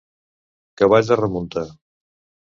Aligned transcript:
Cavall 0.81 1.05
de 1.11 1.17
remunta. 1.19 1.65